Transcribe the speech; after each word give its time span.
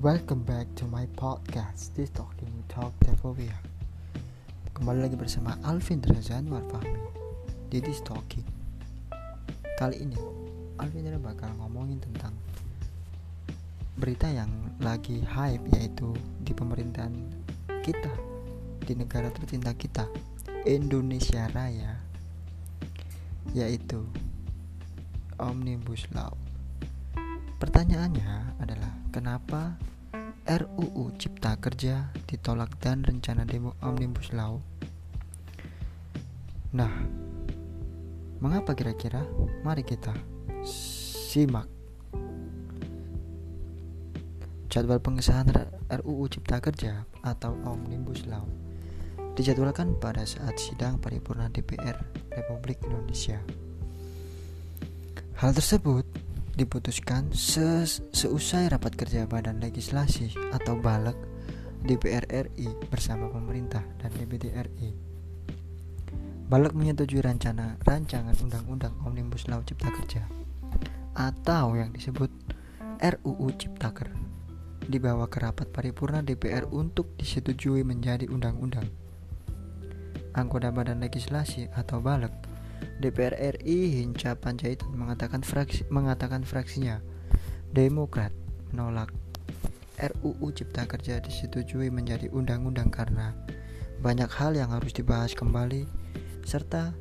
Welcome 0.00 0.48
back 0.48 0.64
to 0.80 0.88
my 0.88 1.04
podcast 1.12 1.92
This 1.92 2.08
Talking 2.08 2.64
Talk 2.72 2.96
Tevovia 3.04 3.52
Kembali 4.72 5.04
lagi 5.04 5.12
bersama 5.12 5.60
Alvin 5.60 6.00
Rezan 6.00 6.48
Warfahmi 6.48 7.04
Di 7.68 7.84
This 7.84 8.00
Talking. 8.00 8.48
Kali 9.76 10.00
ini 10.00 10.16
Alvin 10.80 11.04
Rezan 11.04 11.20
bakal 11.20 11.52
ngomongin 11.60 12.00
tentang 12.00 12.32
Berita 14.00 14.24
yang 14.32 14.48
lagi 14.80 15.20
hype 15.20 15.68
yaitu 15.76 16.16
di 16.48 16.56
pemerintahan 16.56 17.12
kita 17.84 18.16
Di 18.80 18.96
negara 18.96 19.28
tercinta 19.28 19.76
kita 19.76 20.08
Indonesia 20.64 21.44
Raya 21.52 22.00
Yaitu 23.52 24.08
Omnibus 25.36 26.08
Law. 26.16 26.32
Pertanyaannya 27.60 28.56
adalah 28.64 28.92
kenapa 29.12 29.76
RUU 30.50 31.14
Cipta 31.14 31.54
Kerja 31.62 32.10
ditolak 32.26 32.74
dan 32.82 33.06
rencana 33.06 33.46
demo 33.46 33.78
Omnibus 33.86 34.34
Law? 34.34 34.58
Nah, 36.74 36.90
mengapa 38.42 38.74
kira-kira? 38.74 39.22
Mari 39.62 39.86
kita 39.86 40.10
simak. 40.66 41.70
Jadwal 44.66 44.98
pengesahan 44.98 45.54
RUU 45.86 46.26
Cipta 46.26 46.58
Kerja 46.58 47.06
atau 47.22 47.54
Omnibus 47.62 48.26
Law 48.26 48.42
dijadwalkan 49.38 50.02
pada 50.02 50.26
saat 50.26 50.58
sidang 50.58 50.98
paripurna 50.98 51.46
DPR 51.46 51.94
Republik 52.34 52.82
Indonesia. 52.90 53.38
Hal 55.38 55.54
tersebut 55.54 56.02
diputuskan 56.60 57.32
ses 57.32 58.04
seusai 58.12 58.68
rapat 58.68 58.92
kerja 58.92 59.24
Badan 59.24 59.64
Legislasi 59.64 60.36
atau 60.52 60.76
BALEK 60.76 61.16
DPR 61.88 62.28
RI 62.28 62.68
bersama 62.92 63.32
pemerintah 63.32 63.80
dan 63.96 64.12
DPD 64.12 64.52
RI. 64.52 64.92
BALEK 66.52 66.76
menyetujui 66.76 67.24
rencana 67.24 67.80
rancangan 67.88 68.36
Undang-Undang 68.44 68.92
Omnibus 69.08 69.48
Law 69.48 69.64
Cipta 69.64 69.88
Kerja 69.88 70.28
atau 71.16 71.72
yang 71.80 71.96
disebut 71.96 72.28
RUU 73.00 73.48
Ciptaker 73.56 74.12
dibawa 74.84 75.32
ke 75.32 75.40
rapat 75.40 75.72
paripurna 75.72 76.20
DPR 76.20 76.68
untuk 76.68 77.16
disetujui 77.16 77.88
menjadi 77.88 78.28
undang-undang. 78.28 78.84
Anggota 80.36 80.68
Badan 80.68 81.00
Legislasi 81.00 81.72
atau 81.72 82.04
BALEK 82.04 82.49
DPR 83.00 83.32
RI 83.56 83.96
Hinca 83.96 84.36
Panjaitan 84.36 84.92
mengatakan 84.92 85.40
fraksi 85.40 85.88
mengatakan 85.88 86.44
fraksinya 86.44 87.00
Demokrat 87.72 88.28
menolak 88.76 89.08
RUU 89.96 90.52
Cipta 90.52 90.84
Kerja 90.84 91.16
disetujui 91.20 91.88
menjadi 91.88 92.28
undang-undang 92.28 92.92
karena 92.92 93.32
banyak 94.04 94.28
hal 94.28 94.52
yang 94.52 94.72
harus 94.76 94.92
dibahas 94.92 95.32
kembali 95.32 95.88
serta 96.44 96.92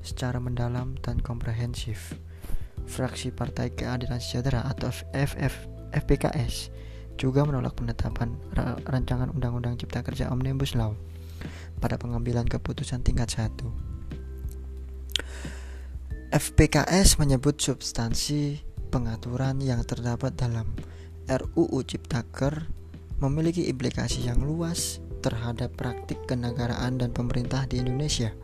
secara 0.00 0.40
mendalam 0.40 0.96
dan 1.04 1.20
komprehensif. 1.20 2.16
Fraksi 2.86 3.34
Partai 3.34 3.74
Keadilan 3.74 4.22
Sejahtera 4.22 4.62
atau 4.64 4.88
FF 5.12 5.54
FPKS 5.92 6.70
juga 7.16 7.42
menolak 7.42 7.74
penetapan 7.76 8.36
rancangan 8.86 9.32
Undang-Undang 9.32 9.80
Cipta 9.80 10.04
Kerja 10.04 10.28
Omnibus 10.32 10.76
Law 10.76 10.96
pada 11.80 11.96
pengambilan 11.96 12.48
keputusan 12.48 13.02
tingkat 13.02 13.32
1. 13.34 13.95
FPKS 16.36 17.16
menyebut 17.16 17.56
substansi 17.56 18.60
pengaturan 18.92 19.56
yang 19.56 19.80
terdapat 19.88 20.36
dalam 20.36 20.68
RUU 21.24 21.80
Ciptaker 21.80 22.68
memiliki 23.24 23.72
implikasi 23.72 24.28
yang 24.28 24.44
luas 24.44 25.00
terhadap 25.24 25.72
praktik 25.80 26.20
kenegaraan 26.28 27.00
dan 27.00 27.16
pemerintah 27.16 27.64
di 27.64 27.80
Indonesia. 27.80 28.36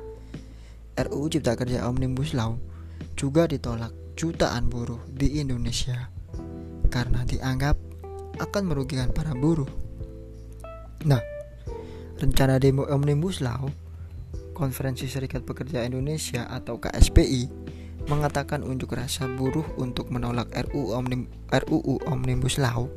RUU 0.96 1.36
Cipta 1.36 1.52
Kerja 1.52 1.84
Omnibus 1.84 2.32
Law 2.32 2.56
juga 3.12 3.44
ditolak 3.44 3.92
jutaan 4.16 4.72
buruh 4.72 5.04
di 5.12 5.36
Indonesia 5.36 6.08
karena 6.88 7.28
dianggap 7.28 7.76
akan 8.40 8.72
merugikan 8.72 9.12
para 9.12 9.36
buruh. 9.36 9.68
Nah, 11.04 11.20
rencana 12.16 12.56
demo 12.56 12.88
Omnibus 12.88 13.44
Law 13.44 13.68
Konferensi 14.56 15.12
Serikat 15.12 15.44
Pekerja 15.44 15.84
Indonesia 15.84 16.48
atau 16.48 16.80
KSPI 16.80 17.61
mengatakan 18.10 18.66
unjuk 18.66 18.98
rasa 18.98 19.30
buruh 19.30 19.66
untuk 19.78 20.10
menolak 20.10 20.50
RUU, 20.50 20.94
Omnim, 20.96 21.30
RUU 21.50 22.02
Omnibus 22.08 22.58
Law 22.58 22.90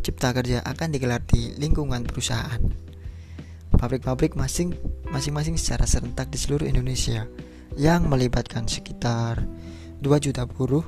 Cipta 0.00 0.32
Kerja 0.32 0.64
akan 0.64 0.96
digelar 0.96 1.20
di 1.28 1.52
lingkungan 1.60 2.08
perusahaan. 2.08 2.60
Pabrik-pabrik 3.76 4.32
masing-masing 4.34 5.56
secara 5.60 5.84
serentak 5.84 6.32
di 6.32 6.40
seluruh 6.40 6.64
Indonesia 6.64 7.28
yang 7.76 8.08
melibatkan 8.08 8.64
sekitar 8.66 9.44
2 10.00 10.24
juta 10.24 10.48
buruh 10.48 10.84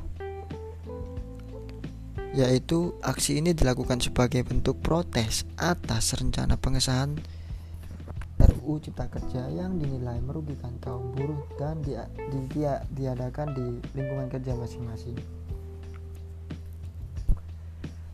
yaitu 2.33 2.97
aksi 3.05 3.45
ini 3.45 3.53
dilakukan 3.53 4.01
sebagai 4.01 4.41
bentuk 4.41 4.81
protes 4.81 5.45
atas 5.61 6.17
rencana 6.17 6.57
pengesahan 6.57 7.21
RUU 8.73 8.81
Cipta 8.81 9.05
Kerja 9.05 9.53
yang 9.53 9.77
dinilai 9.77 10.17
merugikan 10.25 10.73
kaum 10.81 11.13
buruh 11.13 11.45
dan 11.61 11.85
dia, 11.85 12.09
di, 12.17 12.41
dia, 12.57 12.81
diadakan 12.97 13.53
di 13.53 13.67
lingkungan 13.93 14.33
kerja 14.33 14.57
masing-masing. 14.57 15.13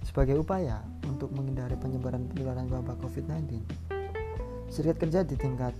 Sebagai 0.02 0.34
upaya 0.42 0.82
untuk 1.06 1.30
menghindari 1.30 1.78
penyebaran 1.78 2.26
penularan 2.34 2.66
wabah 2.74 2.98
COVID-19, 2.98 3.62
serikat 4.66 4.98
kerja 4.98 5.22
di 5.22 5.38
tingkat 5.38 5.78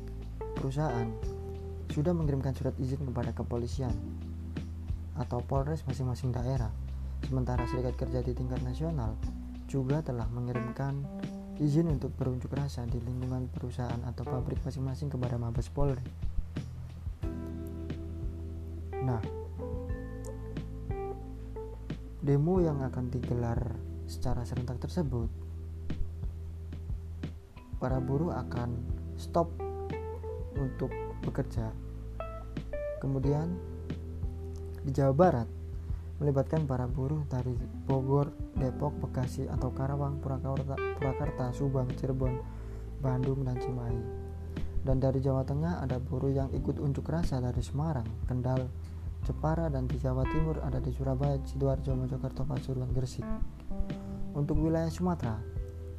perusahaan 0.55 1.11
sudah 1.91 2.15
mengirimkan 2.15 2.55
surat 2.55 2.78
izin 2.78 3.03
kepada 3.03 3.34
kepolisian 3.34 3.91
atau 5.19 5.43
Polres 5.43 5.83
masing-masing 5.91 6.31
daerah. 6.31 6.71
Sementara 7.27 7.67
serikat 7.67 7.99
kerja 7.99 8.22
di 8.22 8.31
tingkat 8.31 8.62
nasional 8.62 9.19
juga 9.67 10.06
telah 10.06 10.31
mengirimkan 10.31 11.03
izin 11.59 11.91
untuk 11.91 12.15
berunjuk 12.15 12.55
rasa 12.55 12.87
di 12.87 13.03
lingkungan 13.03 13.51
perusahaan 13.51 13.99
atau 14.07 14.23
pabrik 14.23 14.63
masing-masing 14.63 15.11
kepada 15.11 15.35
Mabes 15.35 15.67
Polri. 15.67 16.07
Nah, 19.03 19.19
demo 22.23 22.63
yang 22.63 22.79
akan 22.87 23.11
digelar 23.11 23.59
secara 24.07 24.47
serentak 24.47 24.79
tersebut, 24.79 25.27
para 27.83 27.99
buruh 27.99 28.39
akan 28.39 28.79
stop 29.19 29.51
untuk 30.55 30.95
bekerja. 31.27 31.75
Kemudian 33.03 33.51
di 34.87 34.95
Jawa 34.95 35.15
Barat 35.15 35.58
melibatkan 36.19 36.67
para 36.67 36.91
buruh 36.91 37.23
dari 37.31 37.55
Bogor, 37.87 38.34
Depok, 38.59 38.95
Bekasi 38.99 39.47
atau 39.47 39.71
Karawang, 39.71 40.19
Purwakarta, 40.19 40.75
Purwakarta, 40.99 41.45
Subang, 41.55 41.87
Cirebon, 41.95 42.43
Bandung, 42.99 43.47
dan 43.47 43.59
Cimahi. 43.62 44.03
Dan 44.83 44.99
dari 44.99 45.23
Jawa 45.23 45.47
Tengah 45.47 45.83
ada 45.83 46.03
buruh 46.03 46.31
yang 46.31 46.51
ikut 46.51 46.83
unjuk 46.83 47.06
rasa 47.06 47.39
dari 47.39 47.62
Semarang, 47.62 48.06
Kendal, 48.27 48.67
Jepara, 49.27 49.71
dan 49.71 49.87
di 49.87 49.99
Jawa 49.99 50.27
Timur 50.27 50.59
ada 50.62 50.83
di 50.83 50.91
Surabaya, 50.91 51.39
Sidoarjo, 51.43 51.95
Mojokerto, 51.95 52.43
Pasuruan, 52.43 52.91
Gresik. 52.91 53.27
Untuk 54.35 54.59
wilayah 54.59 54.91
Sumatera, 54.91 55.39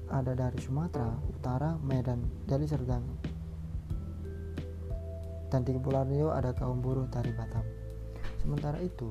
ada 0.09 0.31
dari 0.35 0.59
Sumatera, 0.59 1.11
Utara, 1.27 1.75
Medan, 1.79 2.23
Deli 2.47 2.65
Serdang, 2.65 3.03
dan 5.49 5.65
di 5.65 5.73
Kepulauan 5.73 6.13
Riau 6.13 6.29
ada 6.29 6.53
kaum 6.53 6.79
buruh 6.79 7.09
dari 7.09 7.33
Batam. 7.33 7.65
Sementara 8.39 8.79
itu, 8.79 9.09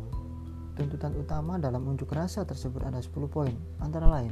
Tuntutan 0.79 1.11
utama 1.19 1.59
dalam 1.59 1.83
unjuk 1.91 2.15
rasa 2.15 2.47
tersebut 2.47 2.87
ada 2.87 3.03
10 3.03 3.11
poin, 3.27 3.51
antara 3.83 4.07
lain 4.07 4.31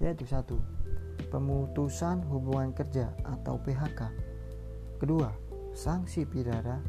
yaitu 0.00 0.24
satu, 0.26 0.58
pemutusan 1.28 2.24
hubungan 2.32 2.72
kerja 2.72 3.12
atau 3.22 3.60
PHK. 3.60 4.10
Kedua, 4.98 5.28
sanksi 5.76 6.24
pidana. 6.24 6.80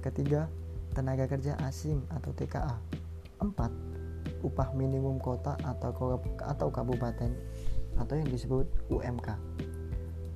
Ketiga, 0.00 0.48
tenaga 0.96 1.28
kerja 1.28 1.56
asing 1.64 2.00
atau 2.12 2.32
TKA. 2.36 2.76
Empat, 3.40 3.72
upah 4.40 4.72
minimum 4.76 5.20
kota 5.20 5.56
atau 5.64 6.20
atau 6.44 6.68
kabupaten 6.72 7.32
atau 8.00 8.14
yang 8.16 8.28
disebut 8.28 8.66
UMK. 8.88 9.36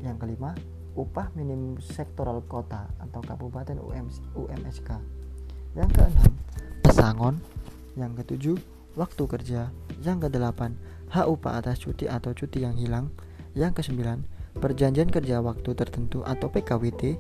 Yang 0.05 0.17
kelima, 0.21 0.53
upah 0.97 1.29
minimum 1.37 1.81
sektoral 1.81 2.45
kota 2.47 2.89
atau 3.01 3.21
kabupaten 3.21 3.77
UMSK. 4.35 4.91
Yang 5.77 5.91
keenam, 5.95 6.33
pesangon 6.81 7.37
yang 7.99 8.15
ketujuh, 8.15 8.55
waktu 8.95 9.23
kerja. 9.27 9.75
Yang 10.01 10.31
kedelapan, 10.31 10.79
hak 11.11 11.27
upah 11.27 11.59
atas 11.59 11.83
cuti 11.83 12.07
atau 12.07 12.31
cuti 12.31 12.63
yang 12.63 12.79
hilang. 12.79 13.11
Yang 13.59 13.83
kesembilan, 13.83 14.23
perjanjian 14.63 15.11
kerja 15.11 15.43
waktu 15.43 15.75
tertentu 15.75 16.23
atau 16.23 16.47
PKWT 16.47 17.19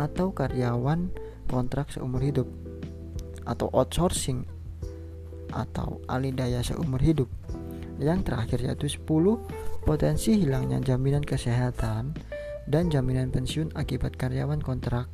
atau 0.00 0.32
karyawan 0.34 1.12
kontrak 1.46 1.92
seumur 1.92 2.24
hidup 2.24 2.48
atau 3.44 3.68
outsourcing 3.70 4.48
atau 5.52 6.00
alih 6.08 6.32
daya 6.32 6.64
seumur 6.64 6.98
hidup. 6.98 7.28
Yang 8.00 8.26
terakhir 8.26 8.58
yaitu 8.64 8.90
10 8.90 9.38
potensi 9.86 10.34
hilangnya 10.34 10.82
jaminan 10.82 11.22
kesehatan 11.22 12.16
dan 12.66 12.90
jaminan 12.90 13.30
pensiun 13.30 13.70
akibat 13.76 14.16
karyawan 14.18 14.58
kontrak 14.58 15.06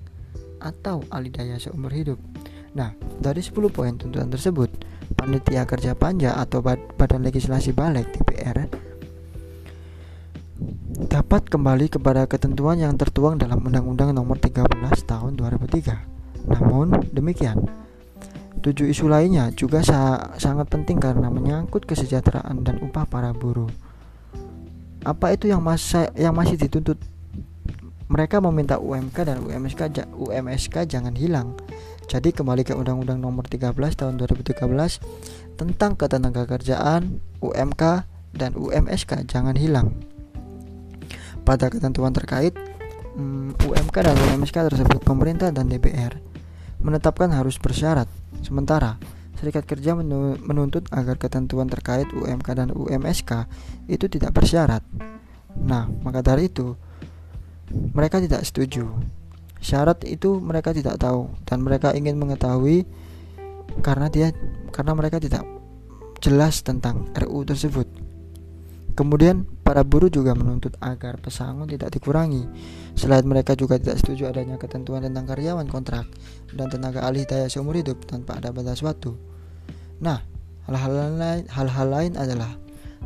atau 0.63 1.05
alih 1.13 1.35
daya 1.35 1.61
seumur 1.61 1.93
hidup. 1.93 2.17
Nah, 2.73 2.95
dari 3.19 3.43
10 3.43 3.69
poin 3.69 3.99
tuntutan 3.99 4.31
tersebut, 4.31 4.71
panitia 5.15 5.67
kerja 5.67 5.99
panja 5.99 6.39
atau 6.39 6.63
badan 6.65 7.23
legislasi 7.27 7.75
balik 7.75 8.11
DPR 8.15 8.71
dapat 11.11 11.49
kembali 11.49 11.89
kepada 11.89 12.29
ketentuan 12.29 12.77
yang 12.77 12.93
tertuang 12.95 13.41
dalam 13.41 13.65
Undang-Undang 13.65 14.13
Nomor 14.13 14.37
13 14.37 14.69
Tahun 15.09 15.33
2003. 15.33 16.53
Namun 16.53 16.93
demikian, 17.09 17.57
tujuh 18.61 18.93
isu 18.93 19.09
lainnya 19.09 19.49
juga 19.57 19.81
sa 19.81 20.31
sangat 20.37 20.69
penting 20.69 21.01
karena 21.01 21.33
menyangkut 21.33 21.89
kesejahteraan 21.89 22.61
dan 22.61 22.77
upah 22.85 23.09
para 23.09 23.33
buruh. 23.33 23.73
Apa 25.01 25.33
itu 25.33 25.49
yang 25.49 25.65
masa 25.65 26.13
yang 26.13 26.37
masih 26.37 26.61
dituntut 26.61 27.01
mereka 28.11 28.43
meminta 28.43 28.77
UMK 28.77 29.17
dan 29.25 29.41
UMSK 29.41 30.13
UMSK 30.13 30.85
jangan 30.85 31.17
hilang. 31.17 31.57
Jadi 32.11 32.35
kembali 32.35 32.67
ke 32.67 32.75
Undang-Undang 32.75 33.23
Nomor 33.23 33.47
13 33.47 33.71
Tahun 33.71 34.19
2013 34.19 34.67
tentang 35.55 35.95
ketenagakerjaan, 35.95 37.23
UMK 37.39 37.83
dan 38.35 38.59
UMSK 38.59 39.31
jangan 39.31 39.55
hilang. 39.55 39.95
Pada 41.47 41.71
ketentuan 41.71 42.11
terkait 42.11 42.59
um, 43.15 43.55
mm, 43.55 43.63
UMK 43.63 43.97
dan 44.03 44.19
UMSK 44.27 44.59
tersebut 44.75 44.99
pemerintah 45.07 45.55
dan 45.55 45.71
DPR 45.71 46.19
menetapkan 46.83 47.31
harus 47.31 47.63
bersyarat. 47.63 48.11
Sementara 48.43 48.99
Serikat 49.39 49.71
Kerja 49.71 49.95
menuntut 49.95 50.91
agar 50.91 51.15
ketentuan 51.15 51.71
terkait 51.71 52.11
UMK 52.11 52.59
dan 52.59 52.75
UMSK 52.75 53.47
itu 53.87 54.11
tidak 54.11 54.35
bersyarat. 54.35 54.83
Nah, 55.63 55.87
maka 56.03 56.27
dari 56.27 56.51
itu 56.51 56.75
mereka 57.95 58.19
tidak 58.19 58.43
setuju. 58.43 58.91
Syarat 59.61 60.03
itu 60.09 60.41
mereka 60.41 60.73
tidak 60.73 60.97
tahu 60.97 61.29
dan 61.45 61.61
mereka 61.61 61.93
ingin 61.93 62.17
mengetahui 62.17 62.89
karena 63.85 64.09
dia 64.09 64.33
karena 64.73 64.93
mereka 64.97 65.21
tidak 65.21 65.45
jelas 66.21 66.65
tentang 66.65 67.09
RU 67.17 67.45
tersebut. 67.45 67.87
Kemudian 68.97 69.49
para 69.65 69.81
buruh 69.81 70.13
juga 70.13 70.37
menuntut 70.37 70.77
agar 70.83 71.17
pesangon 71.23 71.71
tidak 71.71 71.95
dikurangi. 71.95 72.45
Selain 72.99 73.25
mereka 73.25 73.57
juga 73.57 73.81
tidak 73.81 74.03
setuju 74.03 74.29
adanya 74.29 74.61
ketentuan 74.61 75.07
tentang 75.07 75.25
karyawan 75.25 75.69
kontrak 75.71 76.05
dan 76.53 76.69
tenaga 76.69 77.07
alih 77.09 77.25
daya 77.25 77.49
seumur 77.49 77.79
hidup 77.79 78.05
tanpa 78.05 78.37
ada 78.37 78.53
batas 78.53 78.85
waktu. 78.85 79.15
Nah, 80.05 80.21
hal-hal 80.69 81.17
lain, 81.17 81.45
hal-hal 81.49 81.89
lain 81.89 82.13
adalah 82.19 82.53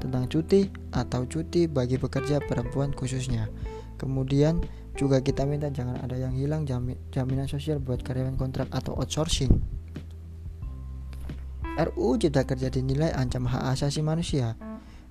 tentang 0.02 0.26
cuti 0.26 0.66
atau 0.90 1.22
cuti 1.30 1.70
bagi 1.70 2.00
pekerja 2.00 2.42
perempuan 2.42 2.90
khususnya. 2.90 3.46
Kemudian 3.94 4.64
juga 4.94 5.18
kita 5.18 5.42
minta 5.42 5.66
jangan 5.70 5.98
ada 5.98 6.14
yang 6.14 6.30
hilang 6.34 6.62
jamin, 6.62 6.94
jaminan 7.10 7.50
sosial 7.50 7.82
buat 7.82 8.06
karyawan 8.06 8.38
kontrak 8.38 8.70
atau 8.70 8.94
outsourcing. 8.94 9.50
RUU 11.74 12.14
Cipta 12.22 12.46
Kerja 12.46 12.70
dinilai 12.70 13.10
ancam 13.10 13.50
hak 13.50 13.74
asasi 13.74 13.98
manusia. 14.06 14.54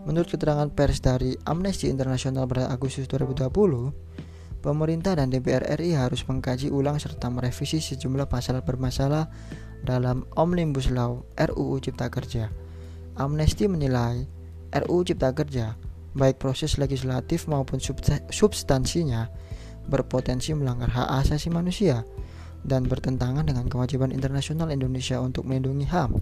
Menurut 0.07 0.31
keterangan 0.31 0.71
pers 0.71 1.03
dari 1.03 1.35
Amnesty 1.43 1.91
International 1.91 2.47
pada 2.47 2.71
Agustus 2.71 3.03
2020, 3.11 4.63
pemerintah 4.63 5.19
dan 5.19 5.27
DPR 5.27 5.75
RI 5.75 5.91
harus 5.99 6.23
mengkaji 6.23 6.71
ulang 6.71 7.03
serta 7.03 7.27
merevisi 7.27 7.83
sejumlah 7.83 8.31
pasal 8.31 8.63
bermasalah 8.63 9.27
dalam 9.83 10.23
Omnibus 10.39 10.87
Law 10.87 11.27
RUU 11.35 11.83
Cipta 11.83 12.07
Kerja. 12.07 12.47
Amnesty 13.19 13.67
menilai 13.67 14.23
RUU 14.71 15.03
Cipta 15.03 15.35
Kerja 15.35 15.75
baik 16.13 16.39
proses 16.39 16.77
legislatif 16.77 17.49
maupun 17.49 17.81
substansinya 18.31 19.27
berpotensi 19.87 20.55
melanggar 20.55 20.91
hak 20.91 21.23
asasi 21.25 21.51
manusia 21.51 22.07
dan 22.63 22.87
bertentangan 22.87 23.43
dengan 23.43 23.67
kewajiban 23.67 24.15
internasional 24.15 24.71
Indonesia 24.71 25.19
untuk 25.19 25.43
melindungi 25.43 25.83
HAM, 25.87 26.15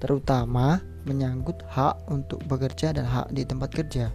terutama 0.00 0.80
menyangkut 1.04 1.60
hak 1.68 2.08
untuk 2.08 2.40
bekerja 2.48 2.96
dan 2.96 3.04
hak 3.04 3.30
di 3.36 3.44
tempat 3.44 3.70
kerja. 3.70 4.08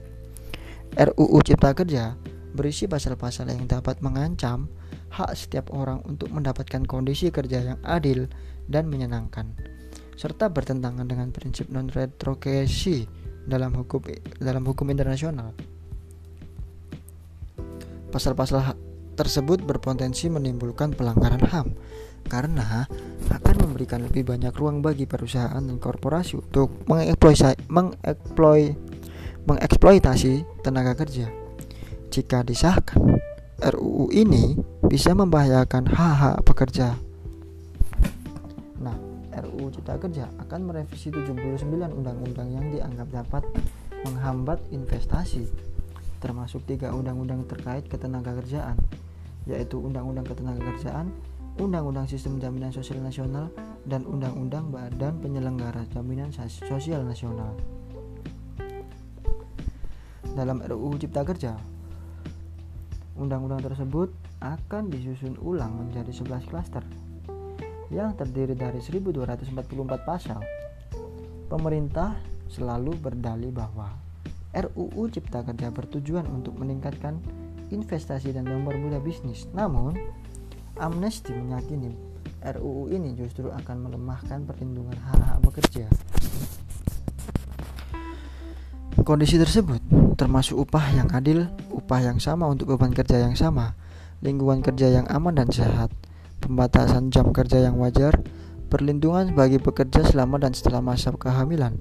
RUU 0.97 1.37
Cipta 1.45 1.77
Kerja 1.77 2.17
berisi 2.57 2.89
pasal-pasal 2.89 3.53
yang 3.53 3.69
dapat 3.69 4.01
mengancam 4.01 4.65
hak 5.13 5.37
setiap 5.37 5.69
orang 5.71 6.01
untuk 6.09 6.33
mendapatkan 6.33 6.81
kondisi 6.89 7.29
kerja 7.29 7.61
yang 7.61 7.79
adil 7.85 8.25
dan 8.65 8.89
menyenangkan, 8.89 9.53
serta 10.17 10.49
bertentangan 10.49 11.05
dengan 11.05 11.29
prinsip 11.29 11.69
non-retrogresi 11.69 13.05
dalam 13.47 13.71
hukum 13.77 14.03
dalam 14.41 14.63
hukum 14.65 14.89
internasional. 14.91 15.53
Pasal-pasal 18.09 18.75
tersebut 19.17 19.65
berpotensi 19.65 20.29
menimbulkan 20.29 20.93
pelanggaran 20.93 21.41
HAM 21.41 21.67
karena 22.27 22.85
akan 23.27 23.55
memberikan 23.65 24.03
lebih 24.03 24.27
banyak 24.27 24.53
ruang 24.53 24.83
bagi 24.83 25.07
perusahaan 25.09 25.59
dan 25.59 25.77
korporasi 25.79 26.37
untuk 26.37 26.85
mengeksploitasi, 26.85 27.65
mengeksploitasi 29.47 30.33
tenaga 30.61 30.93
kerja. 30.93 31.27
Jika 32.13 32.43
disahkan, 32.43 33.19
RUU 33.57 34.13
ini 34.13 34.55
bisa 34.85 35.11
membahayakan 35.17 35.89
hak-hak 35.91 36.45
pekerja 36.45 37.07
RUU 39.37 39.69
Cipta 39.69 39.95
Kerja 40.01 40.25
akan 40.41 40.59
merevisi 40.69 41.13
79 41.13 41.65
undang-undang 41.93 42.49
yang 42.49 42.65
dianggap 42.73 43.07
dapat 43.13 43.43
menghambat 44.05 44.59
investasi, 44.73 45.49
termasuk 46.17 46.65
tiga 46.65 46.93
undang-undang 46.93 47.45
terkait 47.45 47.85
ketenagakerjaan, 47.85 48.77
yaitu 49.47 49.79
Undang-Undang 49.79 50.27
Ketenagakerjaan, 50.27 51.07
Undang-Undang 51.57 52.05
Sistem 52.09 52.37
Jaminan 52.37 52.73
Sosial 52.75 52.99
Nasional, 53.01 53.49
dan 53.87 54.03
Undang-Undang 54.03 54.69
Badan 54.69 55.23
Penyelenggara 55.23 55.87
Jaminan 55.89 56.29
Sosial 56.35 57.07
Nasional. 57.07 57.55
Dalam 60.37 60.61
RUU 60.61 61.01
Cipta 61.01 61.25
Kerja, 61.25 61.57
undang-undang 63.17 63.65
tersebut 63.65 64.13
akan 64.37 64.93
disusun 64.93 65.33
ulang 65.41 65.73
menjadi 65.81 66.13
11 66.13 66.45
klaster 66.45 66.85
yang 67.89 68.13
terdiri 68.13 68.53
dari 68.53 68.77
1244 68.77 70.05
pasal. 70.05 70.43
Pemerintah 71.47 72.19
selalu 72.51 72.93
berdalih 72.99 73.49
bahwa 73.49 74.06
RUU 74.55 75.11
Cipta 75.11 75.43
Kerja 75.43 75.71
bertujuan 75.71 76.27
untuk 76.31 76.55
meningkatkan 76.59 77.19
investasi 77.71 78.31
dan 78.31 78.47
mempermudah 78.47 79.03
bisnis. 79.03 79.47
Namun, 79.51 79.99
Amnesty 80.77 81.33
meyakini 81.33 81.91
RUU 82.43 82.93
ini 82.93 83.17
justru 83.17 83.49
akan 83.49 83.89
melemahkan 83.89 84.45
perlindungan 84.45 84.95
hak-hak 84.95 85.39
pekerja. 85.41 85.85
Kondisi 89.01 89.39
tersebut 89.39 89.79
termasuk 90.19 90.67
upah 90.67 90.91
yang 90.91 91.07
adil, 91.13 91.47
upah 91.71 92.01
yang 92.01 92.17
sama 92.17 92.49
untuk 92.49 92.73
beban 92.73 92.91
kerja 92.91 93.21
yang 93.21 93.37
sama, 93.37 93.77
lingkungan 94.25 94.65
kerja 94.65 94.89
yang 94.89 95.05
aman 95.07 95.37
dan 95.37 95.49
sehat, 95.53 95.93
pembatasan 96.41 97.13
jam 97.13 97.29
kerja 97.31 97.61
yang 97.69 97.77
wajar, 97.77 98.17
perlindungan 98.67 99.31
bagi 99.37 99.61
pekerja 99.61 100.03
selama 100.03 100.41
dan 100.41 100.51
setelah 100.57 100.81
masa 100.83 101.13
kehamilan, 101.13 101.79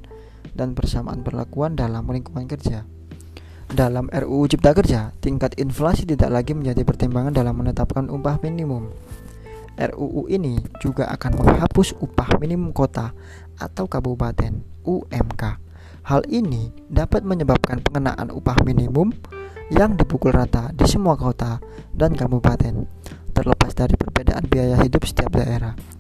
dan 0.57 0.73
persamaan 0.73 1.21
perlakuan 1.21 1.77
dalam 1.77 2.09
lingkungan 2.09 2.49
kerja. 2.49 2.89
Dalam 3.67 4.09
RUU 4.09 4.47
Cipta 4.49 4.73
Kerja, 4.73 5.13
tingkat 5.21 5.59
inflasi 5.61 6.09
tidak 6.09 6.31
lagi 6.33 6.57
menjadi 6.57 6.87
pertimbangan 6.87 7.35
dalam 7.35 7.55
menetapkan 7.61 8.09
upah 8.09 8.41
minimum. 8.41 8.89
RUU 9.77 10.33
ini 10.33 10.57
juga 10.81 11.13
akan 11.13 11.45
menghapus 11.45 12.01
upah 12.01 12.41
minimum 12.41 12.73
kota 12.73 13.13
atau 13.61 13.85
kabupaten 13.85 14.65
UMK. 14.87 15.43
Hal 16.07 16.23
ini 16.31 16.73
dapat 16.89 17.27
menyebabkan 17.27 17.83
pengenaan 17.83 18.33
upah 18.33 18.63
minimum 18.65 19.13
yang 19.69 19.99
dipukul 19.99 20.31
rata 20.31 20.71
di 20.71 20.87
semua 20.87 21.19
kota 21.19 21.59
dan 21.91 22.15
kabupaten 22.15 22.87
terlepas 23.35 23.73
dari 23.75 23.99
perbedaan 23.99 24.47
biaya 24.47 24.79
hidup 24.81 25.03
setiap 25.05 25.35
daerah. 25.35 25.96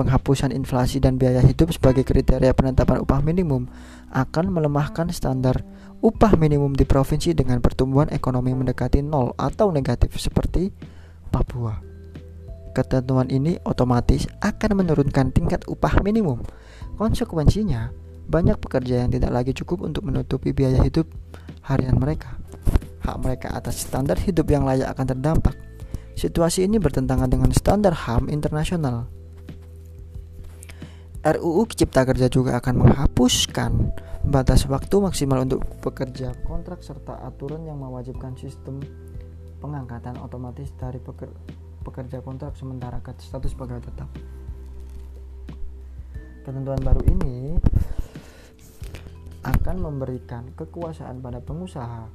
Penghapusan 0.00 0.56
inflasi 0.56 0.96
dan 0.96 1.20
biaya 1.20 1.44
hidup 1.44 1.76
sebagai 1.76 2.08
kriteria 2.08 2.56
penetapan 2.56 3.04
upah 3.04 3.20
minimum 3.20 3.68
akan 4.08 4.48
melemahkan 4.48 5.12
standar 5.12 5.60
upah 6.00 6.40
minimum 6.40 6.72
di 6.72 6.88
provinsi 6.88 7.36
dengan 7.36 7.60
pertumbuhan 7.60 8.08
ekonomi 8.08 8.56
mendekati 8.56 9.04
nol 9.04 9.36
atau 9.36 9.68
negatif 9.68 10.16
seperti 10.16 10.72
Papua. 11.28 11.76
Ketentuan 12.72 13.28
ini 13.28 13.60
otomatis 13.68 14.24
akan 14.40 14.80
menurunkan 14.80 15.36
tingkat 15.36 15.68
upah 15.68 16.00
minimum. 16.00 16.40
Konsekuensinya, 16.96 17.92
banyak 18.24 18.56
pekerja 18.56 19.04
yang 19.04 19.12
tidak 19.12 19.36
lagi 19.36 19.52
cukup 19.52 19.84
untuk 19.84 20.08
menutupi 20.08 20.56
biaya 20.56 20.80
hidup 20.80 21.12
harian 21.68 22.00
mereka. 22.00 22.40
Hak 23.04 23.20
mereka 23.20 23.52
atas 23.52 23.84
standar 23.84 24.16
hidup 24.16 24.48
yang 24.48 24.64
layak 24.64 24.96
akan 24.96 25.06
terdampak 25.12 25.60
Situasi 26.20 26.68
ini 26.68 26.76
bertentangan 26.76 27.32
dengan 27.32 27.48
standar 27.56 27.96
HAM 27.96 28.28
internasional. 28.28 29.08
RUU 31.20 31.68
Cipta 31.68 32.08
Kerja 32.08 32.32
juga 32.32 32.56
akan 32.56 32.80
menghapuskan 32.80 33.92
batas 34.24 34.64
waktu 34.64 35.04
maksimal 35.04 35.44
untuk 35.44 35.60
pekerja 35.84 36.32
kontrak 36.48 36.80
serta 36.80 37.20
aturan 37.28 37.68
yang 37.68 37.76
mewajibkan 37.76 38.32
sistem 38.40 38.80
pengangkatan 39.60 40.16
otomatis 40.16 40.72
dari 40.80 40.96
pekerja 41.84 42.24
kontrak 42.24 42.56
sementara 42.56 43.04
ke 43.04 43.12
status 43.20 43.52
pegawai 43.52 43.84
tetap. 43.84 44.08
Ketentuan 46.40 46.80
baru 46.80 47.04
ini 47.04 47.60
akan 49.44 49.76
memberikan 49.76 50.56
kekuasaan 50.56 51.20
pada 51.20 51.44
pengusaha 51.44 52.08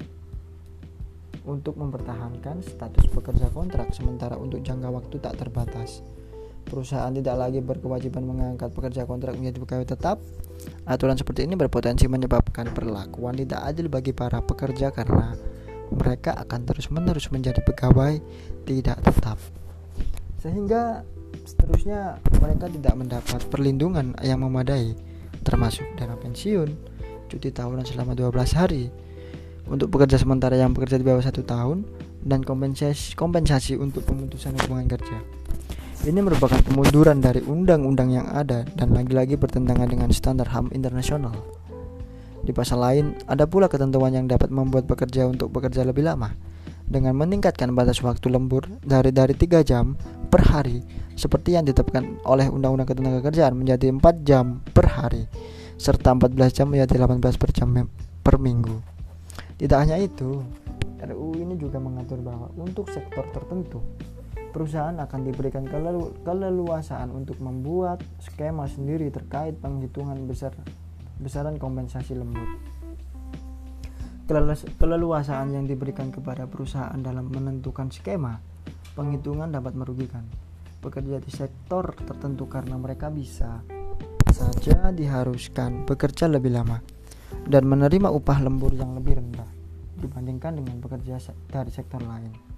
untuk 1.46 1.78
mempertahankan 1.78 2.66
status 2.66 3.06
pekerja 3.14 3.54
kontrak 3.54 3.94
sementara 3.94 4.34
untuk 4.34 4.66
jangka 4.66 4.90
waktu 4.90 5.22
tak 5.22 5.38
terbatas. 5.38 6.02
Perusahaan 6.66 7.14
tidak 7.14 7.36
lagi 7.38 7.62
berkewajiban 7.62 8.26
mengangkat 8.26 8.74
pekerja 8.74 9.06
kontrak 9.06 9.38
menjadi 9.38 9.58
pegawai 9.62 9.88
tetap. 9.88 10.18
Aturan 10.90 11.14
seperti 11.14 11.46
ini 11.46 11.54
berpotensi 11.54 12.10
menyebabkan 12.10 12.74
perlakuan 12.74 13.38
tidak 13.38 13.62
adil 13.62 13.86
bagi 13.86 14.12
para 14.12 14.42
pekerja 14.42 14.90
karena 14.90 15.38
mereka 15.94 16.34
akan 16.34 16.66
terus-menerus 16.66 17.30
menjadi 17.30 17.62
pegawai 17.62 18.18
tidak 18.66 18.98
tetap. 19.06 19.38
Sehingga 20.42 21.06
seterusnya 21.46 22.18
mereka 22.42 22.66
tidak 22.70 22.94
mendapat 22.98 23.42
perlindungan 23.54 24.18
yang 24.26 24.42
memadai 24.42 24.98
termasuk 25.46 25.86
dana 25.94 26.18
pensiun, 26.18 26.74
cuti 27.30 27.54
tahunan 27.54 27.86
selama 27.86 28.18
12 28.18 28.34
hari, 28.58 28.90
untuk 29.70 29.94
pekerja 29.94 30.18
sementara 30.18 30.58
yang 30.58 30.74
bekerja 30.74 30.98
di 30.98 31.06
bawah 31.06 31.22
satu 31.22 31.46
tahun 31.46 31.86
dan 32.26 32.42
kompensasi 32.42 33.14
kompensasi 33.14 33.78
untuk 33.78 34.06
pemutusan 34.10 34.58
hubungan 34.66 34.90
kerja. 34.90 35.45
Ini 36.04 36.20
merupakan 36.20 36.60
kemunduran 36.60 37.24
dari 37.24 37.40
undang-undang 37.40 38.12
yang 38.12 38.28
ada 38.28 38.68
dan 38.76 38.92
lagi-lagi 38.92 39.40
bertentangan 39.40 39.88
dengan 39.88 40.12
standar 40.12 40.52
HAM 40.52 40.76
internasional. 40.76 41.32
Di 42.44 42.52
pasal 42.52 42.84
lain, 42.84 43.06
ada 43.32 43.48
pula 43.48 43.72
ketentuan 43.72 44.12
yang 44.12 44.28
dapat 44.28 44.52
membuat 44.52 44.84
pekerja 44.84 45.24
untuk 45.24 45.56
bekerja 45.56 45.88
lebih 45.88 46.04
lama 46.04 46.36
dengan 46.86 47.18
meningkatkan 47.18 47.74
batas 47.74 48.04
waktu 48.06 48.30
lembur 48.30 48.68
dari 48.86 49.10
dari 49.10 49.34
3 49.34 49.66
jam 49.66 49.98
per 50.30 50.46
hari 50.46 50.86
seperti 51.18 51.58
yang 51.58 51.66
ditetapkan 51.66 52.22
oleh 52.28 52.46
Undang-Undang 52.52 52.92
Ketenagakerjaan 52.94 53.54
menjadi 53.58 53.90
4 53.90 54.28
jam 54.28 54.62
per 54.76 54.86
hari 54.92 55.26
serta 55.76 56.14
14 56.16 56.38
jam 56.56 56.68
menjadi 56.72 57.02
18 57.04 57.42
per 57.42 57.50
jam 57.52 57.68
per 58.22 58.36
minggu. 58.38 58.78
Tidak 59.56 59.78
hanya 59.80 59.98
itu, 60.00 60.44
RUU 61.02 61.40
ini 61.40 61.56
juga 61.56 61.80
mengatur 61.80 62.20
bahwa 62.20 62.52
untuk 62.60 62.88
sektor 62.92 63.24
tertentu, 63.32 63.80
perusahaan 64.56 64.96
akan 64.96 65.20
diberikan 65.28 65.68
kelelu 65.68 66.16
keleluasaan 66.24 67.12
untuk 67.12 67.44
membuat 67.44 68.00
skema 68.24 68.64
sendiri 68.72 69.12
terkait 69.12 69.60
penghitungan 69.60 70.16
besar 70.24 70.56
besaran 71.20 71.60
kompensasi 71.60 72.16
lembur. 72.16 72.56
Keleluasaan 74.80 75.52
yang 75.52 75.68
diberikan 75.68 76.08
kepada 76.08 76.48
perusahaan 76.48 76.96
dalam 76.96 77.28
menentukan 77.28 77.92
skema 77.92 78.40
penghitungan 78.96 79.52
dapat 79.52 79.76
merugikan 79.76 80.24
pekerja 80.80 81.20
di 81.20 81.32
sektor 81.36 81.92
tertentu 82.08 82.48
karena 82.48 82.80
mereka 82.80 83.12
bisa 83.12 83.60
saja 84.32 84.90
diharuskan 84.96 85.84
bekerja 85.84 86.32
lebih 86.32 86.56
lama 86.56 86.80
dan 87.44 87.68
menerima 87.68 88.08
upah 88.08 88.40
lembur 88.40 88.72
yang 88.72 88.96
lebih 88.96 89.20
rendah 89.20 89.52
dibandingkan 90.00 90.64
dengan 90.64 90.80
pekerja 90.80 91.20
dari 91.52 91.72
sektor 91.76 92.00
lain. 92.00 92.55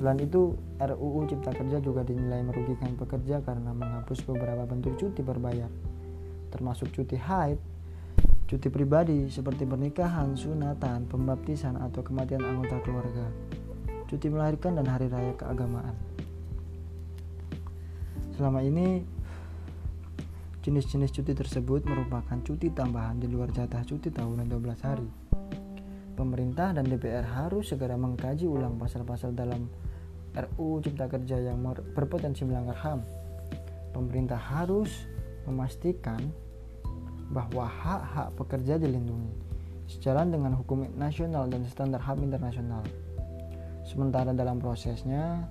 Selain 0.00 0.16
itu, 0.16 0.56
RUU 0.80 1.28
Cipta 1.28 1.52
Kerja 1.52 1.76
juga 1.76 2.00
dinilai 2.00 2.40
merugikan 2.40 2.96
pekerja 2.96 3.44
karena 3.44 3.76
menghapus 3.76 4.24
beberapa 4.24 4.64
bentuk 4.64 4.96
cuti 4.96 5.20
berbayar, 5.20 5.68
termasuk 6.48 6.88
cuti 6.88 7.20
haid, 7.20 7.60
cuti 8.48 8.72
pribadi 8.72 9.28
seperti 9.28 9.68
pernikahan, 9.68 10.32
sunatan, 10.40 11.04
pembaptisan, 11.04 11.76
atau 11.76 12.00
kematian 12.00 12.40
anggota 12.40 12.80
keluarga, 12.80 13.28
cuti 14.08 14.32
melahirkan, 14.32 14.80
dan 14.80 14.88
hari 14.88 15.12
raya 15.12 15.36
keagamaan. 15.36 15.92
Selama 18.40 18.64
ini, 18.64 19.04
Jenis-jenis 20.60 21.16
cuti 21.16 21.32
tersebut 21.32 21.88
merupakan 21.88 22.36
cuti 22.44 22.68
tambahan 22.68 23.16
di 23.16 23.24
luar 23.32 23.48
jatah 23.48 23.80
cuti 23.80 24.12
tahunan 24.12 24.44
12 24.44 24.84
hari. 24.84 25.08
Pemerintah 26.12 26.76
dan 26.76 26.84
DPR 26.84 27.24
harus 27.24 27.72
segera 27.72 27.96
mengkaji 27.96 28.44
ulang 28.44 28.76
pasal-pasal 28.76 29.32
dalam 29.32 29.72
RUU 30.36 30.78
Cipta 30.84 31.10
Kerja 31.10 31.40
yang 31.40 31.62
berpotensi 31.94 32.46
melanggar 32.46 32.78
HAM. 32.78 33.00
Pemerintah 33.90 34.38
harus 34.38 35.10
memastikan 35.48 36.20
bahwa 37.34 37.66
hak-hak 37.66 38.34
pekerja 38.38 38.78
dilindungi 38.78 39.34
sejalan 39.90 40.30
dengan 40.30 40.54
hukum 40.54 40.86
nasional 40.94 41.50
dan 41.50 41.66
standar 41.66 41.98
HAM 41.98 42.22
internasional. 42.22 42.86
Sementara 43.82 44.30
dalam 44.30 44.62
prosesnya, 44.62 45.50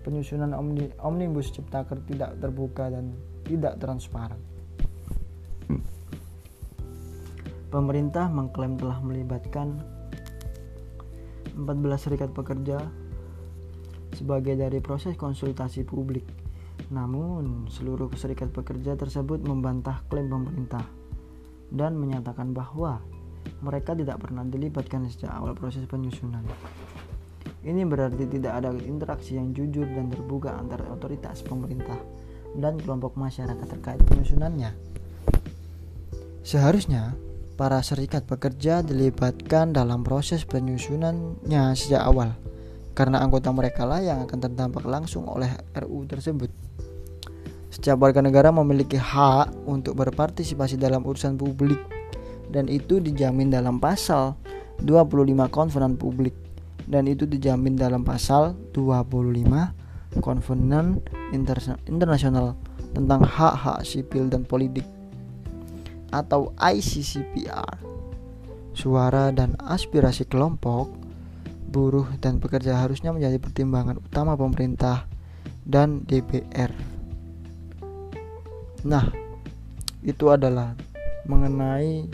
penyusunan 0.00 0.56
Omnibus 1.00 1.52
Cipta 1.52 1.84
Kerja 1.84 2.04
tidak 2.08 2.30
terbuka 2.40 2.88
dan 2.88 3.12
tidak 3.44 3.76
transparan. 3.76 4.40
Pemerintah 7.68 8.30
mengklaim 8.32 8.80
telah 8.80 9.02
melibatkan 9.04 9.82
14 11.58 11.68
serikat 12.00 12.30
pekerja 12.32 12.80
sebagai 14.14 14.56
dari 14.56 14.78
proses 14.80 15.18
konsultasi 15.18 15.82
publik. 15.82 16.24
Namun, 16.90 17.70
seluruh 17.70 18.10
serikat 18.14 18.50
pekerja 18.50 18.94
tersebut 18.98 19.42
membantah 19.42 20.02
klaim 20.10 20.30
pemerintah 20.30 20.82
dan 21.70 21.98
menyatakan 21.98 22.54
bahwa 22.54 23.02
mereka 23.60 23.92
tidak 23.92 24.22
pernah 24.22 24.46
dilibatkan 24.46 25.06
sejak 25.10 25.32
awal 25.32 25.52
proses 25.52 25.84
penyusunan. 25.84 26.42
Ini 27.64 27.80
berarti 27.88 28.28
tidak 28.28 28.60
ada 28.60 28.70
interaksi 28.84 29.40
yang 29.40 29.56
jujur 29.56 29.88
dan 29.88 30.12
terbuka 30.12 30.52
antara 30.52 30.84
otoritas 30.92 31.40
pemerintah 31.40 31.96
dan 32.60 32.76
kelompok 32.76 33.16
masyarakat 33.16 33.66
terkait 33.66 34.00
penyusunannya. 34.04 34.70
Seharusnya 36.44 37.16
para 37.56 37.80
serikat 37.80 38.28
pekerja 38.28 38.84
dilibatkan 38.84 39.72
dalam 39.72 40.04
proses 40.04 40.44
penyusunannya 40.44 41.72
sejak 41.72 42.04
awal 42.04 42.36
karena 42.94 43.20
anggota 43.20 43.50
mereka 43.50 43.82
lah 43.82 44.00
yang 44.00 44.22
akan 44.24 44.38
terdampak 44.38 44.86
langsung 44.86 45.26
oleh 45.26 45.50
RU 45.74 46.06
tersebut. 46.06 46.48
Setiap 47.74 47.98
warga 47.98 48.22
negara 48.22 48.54
memiliki 48.54 48.94
hak 48.94 49.66
untuk 49.66 49.98
berpartisipasi 49.98 50.78
dalam 50.78 51.02
urusan 51.02 51.34
publik 51.34 51.82
dan 52.54 52.70
itu 52.70 53.02
dijamin 53.02 53.50
dalam 53.50 53.82
pasal 53.82 54.38
25 54.86 55.50
Konvenan 55.50 55.98
Publik 55.98 56.38
dan 56.86 57.10
itu 57.10 57.26
dijamin 57.26 57.74
dalam 57.74 58.06
pasal 58.06 58.54
25 58.70 60.22
Konvenen 60.22 61.02
Internasional 61.90 62.54
tentang 62.94 63.26
Hak-Hak 63.26 63.82
Sipil 63.82 64.30
dan 64.30 64.46
Politik 64.46 64.86
atau 66.14 66.54
ICCPR. 66.62 67.82
Suara 68.74 69.34
dan 69.34 69.58
aspirasi 69.58 70.26
kelompok 70.30 71.03
buruh 71.74 72.06
dan 72.22 72.38
pekerja 72.38 72.78
harusnya 72.78 73.10
menjadi 73.10 73.42
pertimbangan 73.42 73.98
utama 73.98 74.38
pemerintah 74.38 75.10
dan 75.66 76.06
DPR. 76.06 76.70
Nah, 78.86 79.10
itu 80.06 80.30
adalah 80.30 80.78
mengenai 81.26 82.06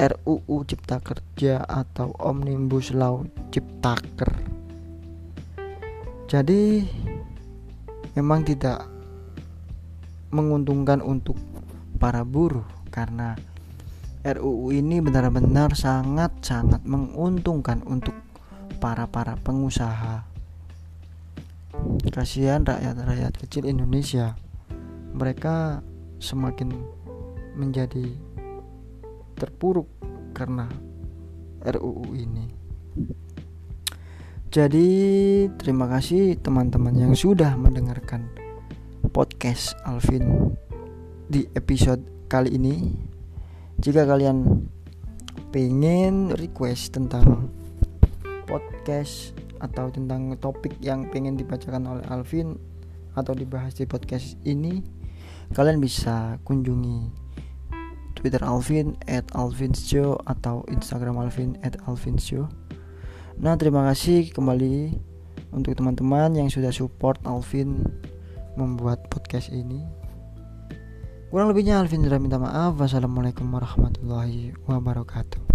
RUU 0.00 0.64
Cipta 0.64 1.02
Kerja 1.04 1.60
atau 1.68 2.16
Omnibus 2.16 2.96
Law 2.96 3.28
Ciptaker. 3.52 4.32
Jadi 6.30 6.80
memang 8.16 8.40
tidak 8.48 8.88
menguntungkan 10.32 11.04
untuk 11.04 11.36
para 12.00 12.24
buruh 12.24 12.64
karena 12.88 13.36
RUU 14.22 14.70
ini 14.70 15.02
benar-benar 15.02 15.74
sangat-sangat 15.74 16.86
menguntungkan 16.86 17.82
untuk 17.82 18.14
para-para 18.82 19.38
pengusaha. 19.38 20.26
Kasihan 22.10 22.66
rakyat-rakyat 22.66 23.38
kecil 23.38 23.70
Indonesia. 23.70 24.34
Mereka 25.14 25.86
semakin 26.18 26.74
menjadi 27.54 28.10
terpuruk 29.38 29.86
karena 30.34 30.66
RUU 31.62 32.10
ini. 32.18 32.50
Jadi 34.50 34.88
terima 35.62 35.86
kasih 35.86 36.34
teman-teman 36.42 36.92
yang 36.98 37.14
sudah 37.14 37.54
mendengarkan 37.54 38.26
podcast 39.14 39.78
Alvin 39.86 40.58
di 41.30 41.46
episode 41.54 42.02
kali 42.26 42.58
ini. 42.58 42.98
Jika 43.78 44.04
kalian 44.04 44.66
pengen 45.54 46.34
request 46.34 46.98
tentang 46.98 47.61
podcast 48.52 49.32
atau 49.64 49.88
tentang 49.88 50.36
topik 50.36 50.76
yang 50.84 51.08
pengen 51.08 51.40
dibacakan 51.40 51.88
oleh 51.88 52.04
Alvin 52.12 52.60
atau 53.16 53.32
dibahas 53.32 53.72
di 53.72 53.88
podcast 53.88 54.36
ini, 54.44 54.84
kalian 55.56 55.80
bisa 55.80 56.36
kunjungi 56.44 57.08
Twitter 58.12 58.44
Alvin 58.44 58.92
at 59.08 59.24
Alvinshow 59.32 60.20
atau 60.28 60.68
Instagram 60.68 61.16
Alvin 61.16 61.56
at 61.64 61.80
Alvinshow. 61.88 62.44
Nah 63.40 63.56
terima 63.56 63.88
kasih 63.88 64.28
kembali 64.36 65.00
untuk 65.56 65.72
teman-teman 65.72 66.36
yang 66.36 66.52
sudah 66.52 66.70
support 66.70 67.16
Alvin 67.24 67.80
membuat 68.60 69.08
podcast 69.08 69.48
ini. 69.48 69.80
Kurang 71.32 71.48
lebihnya 71.48 71.80
Alvin 71.80 72.04
sudah 72.04 72.20
minta 72.20 72.36
maaf. 72.36 72.76
Wassalamualaikum 72.76 73.48
warahmatullahi 73.48 74.52
wabarakatuh. 74.68 75.51